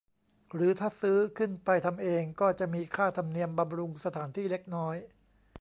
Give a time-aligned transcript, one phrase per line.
[0.53, 4.95] หรือถ้าซื้อขึ้นไปทำเองก็จะมีค่าธรรมเนียมบำรุงสถานที่เล็กน้อย